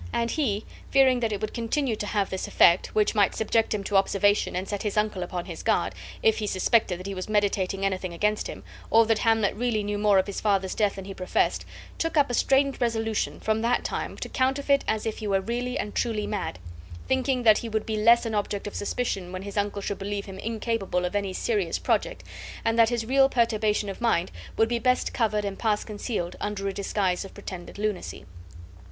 And 0.11 0.31
he, 0.31 0.65
fearing 0.89 1.19
that 1.19 1.31
it 1.31 1.41
would 1.41 1.53
continue 1.53 1.95
to 1.97 2.07
have 2.07 2.31
this 2.31 2.47
effect, 2.47 2.87
which 2.95 3.13
might 3.13 3.35
subject 3.35 3.71
him 3.71 3.83
to 3.83 3.97
observation 3.97 4.55
and 4.55 4.67
set 4.67 4.81
his 4.81 4.97
uncle 4.97 5.21
upon 5.21 5.45
his 5.45 5.61
guard, 5.61 5.93
if 6.23 6.39
he 6.39 6.47
suspected 6.47 6.97
that 6.99 7.05
he 7.05 7.13
was 7.13 7.29
meditating 7.29 7.85
anything 7.85 8.11
against 8.11 8.47
him, 8.47 8.63
or 8.89 9.05
that 9.05 9.19
Hamlet 9.19 9.53
really 9.53 9.83
knew 9.83 9.99
more 9.99 10.17
of 10.17 10.25
his 10.25 10.41
father's 10.41 10.73
death 10.73 10.95
than 10.95 11.05
he 11.05 11.13
professed, 11.13 11.65
took 11.99 12.17
up 12.17 12.31
a 12.31 12.33
strange 12.33 12.81
resolution, 12.81 13.39
from 13.41 13.61
that 13.61 13.83
time 13.83 14.15
to 14.17 14.27
counterfeit 14.27 14.83
as 14.87 15.05
if 15.05 15.19
he 15.19 15.27
were 15.27 15.39
really 15.39 15.77
and 15.77 15.93
truly 15.93 16.25
mad; 16.25 16.57
thinking 17.07 17.43
that 17.43 17.59
he 17.59 17.69
would 17.69 17.85
be 17.85 17.95
less 17.95 18.25
an 18.25 18.33
object 18.33 18.65
of 18.65 18.73
suspicion 18.73 19.31
when 19.31 19.43
his 19.43 19.55
uncle 19.55 19.83
should 19.83 19.99
believe 19.99 20.25
him 20.25 20.39
incapable 20.39 21.05
of 21.05 21.15
any 21.15 21.31
serious 21.31 21.77
project, 21.77 22.23
and 22.65 22.79
that 22.79 22.89
his 22.89 23.05
real 23.05 23.29
perturbation 23.29 23.87
of 23.87 24.01
mind 24.01 24.31
would 24.57 24.67
be 24.67 24.79
best 24.79 25.13
covered 25.13 25.45
and 25.45 25.59
pass 25.59 25.83
concealed 25.83 26.35
under 26.41 26.67
a 26.67 26.73
disguise 26.73 27.23
of 27.23 27.35
pretended 27.35 27.77
lunacy. 27.77 28.25